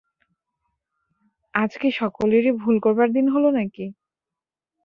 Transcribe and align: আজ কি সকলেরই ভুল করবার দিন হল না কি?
আজ 1.53 1.71
কি 1.81 1.89
সকলেরই 1.99 2.51
ভুল 2.61 2.75
করবার 2.85 3.09
দিন 3.15 3.25
হল 3.33 3.45
না 3.51 3.63
কি? 3.75 3.85